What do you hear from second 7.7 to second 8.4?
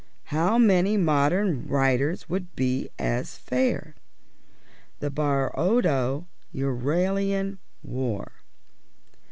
WAR."